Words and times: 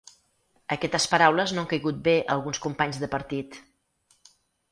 Aquestes 0.75 1.05
paraules 1.11 1.53
no 1.57 1.61
han 1.63 1.67
caigut 1.73 1.99
bé 2.09 2.15
a 2.23 2.25
alguns 2.37 2.61
companys 2.65 3.01
de 3.03 3.13
partit. 3.13 3.59